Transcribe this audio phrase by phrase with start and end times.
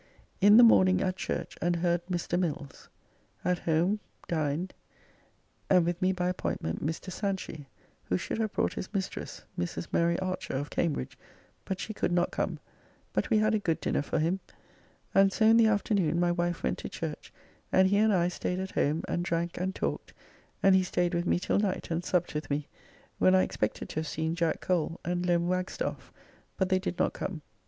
[0.41, 2.35] In the morning at church and heard Mr.
[2.39, 2.89] Mills.
[3.45, 4.73] At home dined
[5.69, 7.11] and with me by appointment Mr.
[7.11, 7.67] Sanchy,
[8.05, 9.89] who should have brought his mistress, Mrs.
[9.93, 11.19] Mary Archer, of Cambridge,
[11.65, 12.57] but she could not come,
[13.13, 14.39] but we had a good dinner for him.
[15.13, 17.31] And so in the afternoon my wife went to church,
[17.71, 20.13] and he and I stayed at home and drank and talked,
[20.63, 22.67] and he stayed with me till night and supped with me,
[23.19, 25.47] when I expected to have seen Jack Cole and Lem.
[25.47, 26.11] Wagstaffe,
[26.57, 27.43] but they did not come.